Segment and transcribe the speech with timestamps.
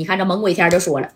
[0.00, 1.10] 你看这猛鬼天就说了，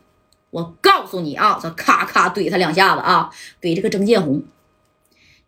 [0.51, 3.31] 我告诉你啊，这咔咔怼他两下子啊，
[3.63, 4.43] 怼这个曾建红，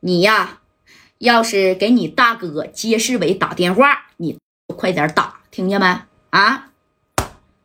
[0.01, 0.61] 你呀，
[1.19, 4.38] 要是给你大哥接世伟打电话，你
[4.69, 5.87] 快点打，听见没？
[6.30, 6.69] 啊，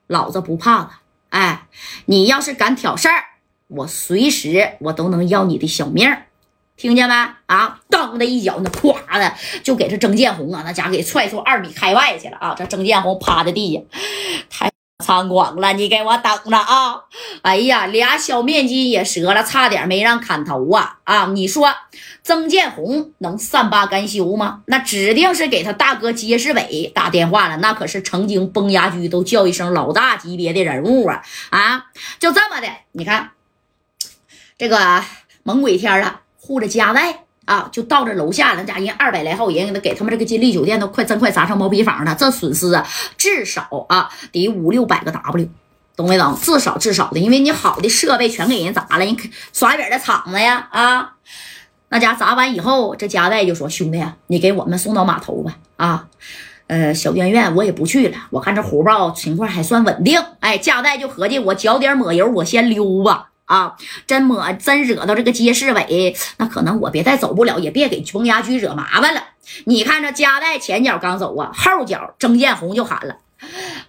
[0.07, 0.99] 老子不怕他。
[1.29, 1.69] 哎，
[2.07, 3.23] 你要是敢挑事儿，
[3.67, 6.13] 我随时我都能要你的小命
[6.75, 7.15] 听见没？
[7.45, 9.33] 啊，当的一脚，那咵的
[9.63, 12.55] 就给这曾建红啊，那家伙给踹出二米开外去了啊！
[12.57, 13.81] 这曾建红趴在地下，
[14.49, 14.70] 太
[15.01, 15.73] 猖狂了！
[15.73, 17.01] 你给我等着啊！
[17.41, 20.99] 哎呀，俩小面筋也折了，差点没让砍头啊！
[21.03, 21.73] 啊，你说
[22.23, 24.61] 曾建红能善罢甘休吗？
[24.67, 31.23] 那指定是给他大哥街世伟打电话了，那可是曾经崩牙驹都叫一声老大级别的人物啊！
[31.49, 31.85] 啊，
[32.19, 33.31] 就这么的，你看
[34.57, 35.03] 这个
[35.43, 36.21] 猛鬼天啊！
[36.39, 38.63] 护着家外啊，就到这楼下了。
[38.63, 42.15] 家人二百来号人，给他给他们这个金利酒店都快真快砸成毛坯房了。
[42.17, 42.87] 这损失啊，
[43.17, 45.49] 至少啊得五六百个 W，
[45.97, 46.33] 懂没懂？
[46.41, 49.17] 至少至少的，因为你好的设备全给人砸了，你
[49.51, 51.15] 耍点的场子呀啊！
[51.89, 56.07] 那家砸完以后，这家代就说：“兄弟，你给我们送到码头吧。”啊，
[56.67, 60.23] 呃，小院院我也不去了，我看这虎豹情况还算稳定。
[60.39, 63.30] 哎，家代就合计，我脚点抹油，我先溜吧。
[63.51, 63.75] 啊，
[64.07, 69.21] 真抹真惹到这个街市委，那可能我别再走不了，也别给崩牙驹惹麻烦了。
[69.65, 73.17] 你看这夹带前脚刚走啊，后脚曾建红就喊了：“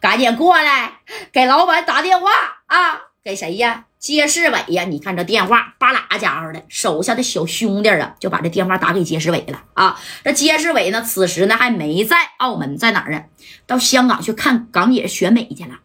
[0.00, 0.94] 赶紧过来，
[1.30, 2.28] 给老板打电话
[2.66, 3.02] 啊！
[3.22, 3.84] 给谁呀？
[4.00, 4.82] 街市委呀！
[4.82, 9.96] 你看这电话，巴拉家伙的，手下的小兄弟啊，就把这电话打给街市委了啊！
[10.24, 13.22] 这街市委呢，此时呢还没在澳门，在哪儿啊？
[13.64, 15.78] 到香港去看港姐选美去了。”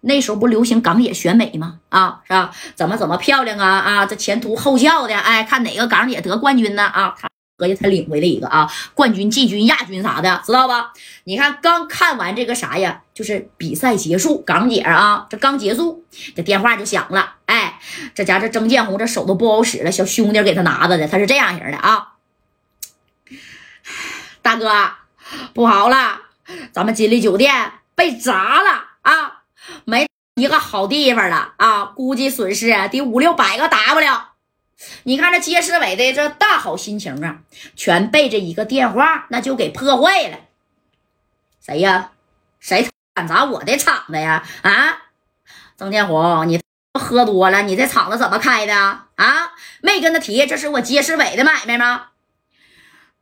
[0.00, 1.80] 那时候不流行港姐选美吗？
[1.88, 2.50] 啊，是吧？
[2.74, 3.78] 怎么怎么漂亮啊？
[3.78, 6.84] 啊，这前凸后翘的，哎，看哪个港姐得冠军呢？
[6.84, 10.92] 啊，他合计他领回来一个啊，冠军、季军、亚军啥的，知道吧？
[11.24, 17.36] 你看刚看完这个啥呀，就是比赛结束，港姐啊，这刚结束，这电话就响了。
[17.46, 17.80] 哎，
[18.14, 22.12] 这家这曾建红这手都不好使了，小兄弟给他拿着的，他是这样型的啊，
[24.42, 24.70] 大哥，
[25.54, 26.20] 不好了，
[26.72, 29.35] 咱们金利酒店被砸了啊！
[29.88, 31.84] 没一个好地方了啊！
[31.84, 34.20] 估计损失得五六百个 W。
[35.04, 37.38] 你看这街市委的这大好心情啊，
[37.76, 40.38] 全被这一个电话那就给破坏了。
[41.64, 42.10] 谁呀？
[42.58, 44.44] 谁敢砸我的场子呀？
[44.62, 45.04] 啊！
[45.78, 46.60] 曾建红，你
[46.98, 49.52] 喝多了，你这场子怎么开的啊？
[49.82, 52.08] 没跟他提这是我街市委的买卖吗？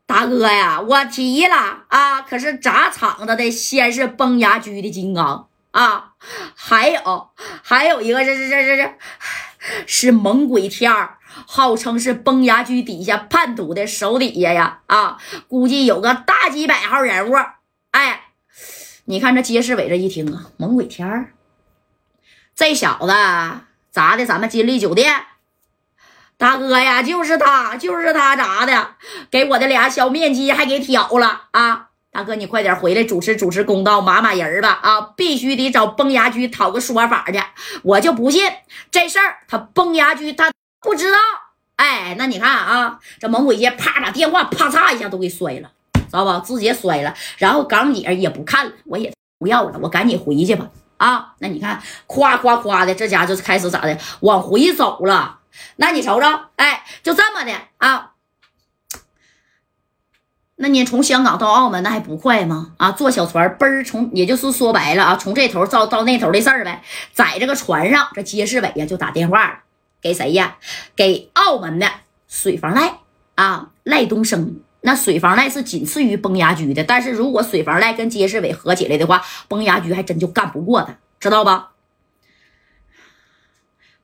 [0.06, 2.22] 大哥呀，我提了啊！
[2.22, 5.48] 可是砸场子的先是崩牙驹的金刚。
[5.74, 6.12] 啊，
[6.54, 7.30] 还有
[7.64, 8.94] 还有一个，这这这这这，
[9.88, 11.18] 是猛鬼天儿，
[11.48, 14.82] 号称是崩牙驹底下叛徒的手底下呀。
[14.86, 15.18] 啊，
[15.48, 17.34] 估计有个大几百号人物。
[17.90, 18.26] 哎，
[19.06, 21.32] 你看这街市委这一听啊，猛鬼天儿，
[22.54, 23.12] 这小子
[23.90, 25.26] 砸的咱们金利酒店，
[26.36, 28.94] 大哥呀，就是他，就是他砸的，
[29.28, 31.88] 给我的俩小面鸡还给挑了啊。
[32.14, 34.78] 大哥，你快点回来主持主持公道，码码人吧！
[34.80, 37.42] 啊，必须得找崩牙驹讨个说法去。
[37.82, 38.48] 我就不信
[38.88, 41.18] 这事儿，他崩牙驹他不知道。
[41.74, 46.40] 哎，那你看啊，这猛鬼街啪把电话啪嚓一下都给摔了，知道吧？
[46.46, 47.12] 直接摔了。
[47.38, 50.68] 然后港姐也不看了，我也不要了，我赶紧回去吧。
[50.98, 55.40] 啊，那你看，夸夸夸的，这家就开始咋的，往回走了。
[55.74, 58.12] 那你瞅瞅，哎，就这么的啊。
[60.56, 62.74] 那你从香港到澳门，那还不快吗？
[62.76, 66.80] 啊，坐小船嘣儿从，也就是说白了啊，从这头到到那头的事儿呗。
[67.12, 69.58] 在这个船上，这街市委呀就打电话了，
[70.00, 70.56] 给谁呀？
[70.94, 71.90] 给澳门的
[72.28, 72.98] 水房赖
[73.34, 74.60] 啊，赖东升。
[74.82, 81.72] 那水房赖是仅次于崩牙驹的，但是如果水房赖跟街市委合起来的话，崩牙驹还真就干不过他，知道吧？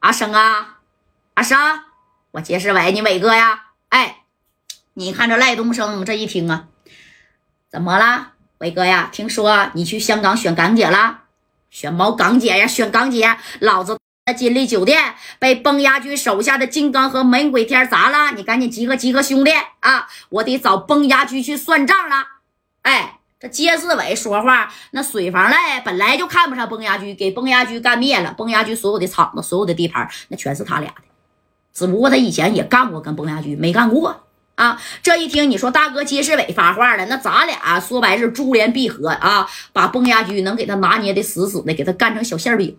[0.01, 0.79] 阿生啊，
[1.35, 1.57] 阿生，
[2.33, 4.20] 我街市委，你伟哥呀，哎。
[4.95, 6.67] 你看这赖东升这一听啊，
[7.71, 9.09] 怎么了，伟哥呀？
[9.13, 11.21] 听说你去香港选港姐了？
[11.71, 12.67] 选毛港姐呀？
[12.67, 13.37] 选港姐？
[13.61, 13.97] 老子
[14.37, 19.51] 金利酒店被崩牙驹手下的金刚和猛鬼天砸了，你赶紧集合集合兄弟
[19.81, 20.09] 啊！
[20.29, 22.27] 我得找崩牙驹去算账了。
[22.83, 28.33] 哎，这街市委说话，那水房赖本来就看不上崩牙驹，给崩牙驹干灭了。
[28.35, 31.03] 崩牙驹所有的厂子、所有的地盘，那全是他俩的。
[31.73, 34.27] 只不过他以前也干过，跟崩牙驹没干过。
[34.61, 42.79] 啊，这一听你说大哥街市委发话了，那咱俩说白是珠联璧合啊，把崩牙驹能给他拿捏的死死的，给他干成小馅饼。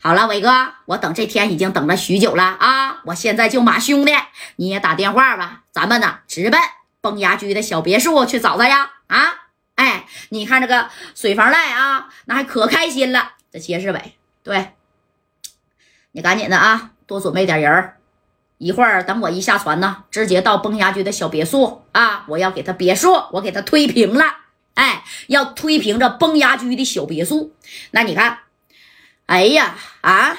[0.00, 4.12] 好了，伟哥，我等这天已经等了许久了啊，我现在就马兄弟，
[4.54, 6.60] 你也打电话吧，咱们呢直奔
[7.00, 8.92] 崩牙驹的小别墅去找他呀。
[9.08, 9.34] 啊，
[9.74, 14.14] 哎，你看这个水房赖啊，那还可开心了，这街市委，
[14.44, 14.68] 对
[16.12, 17.97] 你赶紧的啊，多准备点人儿。
[18.58, 22.24] 一会儿等我一下船呢，直接到崩牙驹的小别墅啊！
[22.28, 24.24] 我要给他别墅，我给他推平了。
[24.74, 27.54] 哎，要推平这崩牙驹的小别墅。
[27.92, 28.40] 那你看，
[29.26, 30.36] 哎呀啊！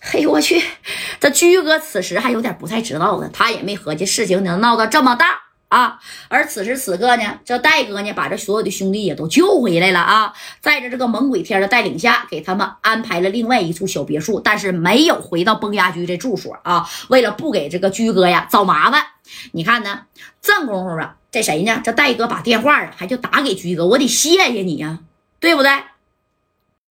[0.00, 0.62] 嘿，我去，
[1.20, 5.42] 这驹哥此时还有点不太知道呢，他也没合计事情能闹到这么大。
[5.72, 5.98] 啊！
[6.28, 10.34] 而此时此刻呢，这戴哥呢，把这所有的兄弟也都救回来了啊！
[10.60, 16.86] 在着这个猛鬼天的带领下，给他们安排了另外一处小别墅，但是没有回到崩牙驹这住所啊！
[17.08, 19.02] 为了不给这个驹哥呀找麻烦，
[19.52, 20.00] 你看呢？
[20.42, 21.80] 正功夫啊，这谁呢？
[21.82, 24.98] 这戴哥把电话啊，还就打给驹哥，我得谢谢你呀，
[25.40, 25.70] 对不对？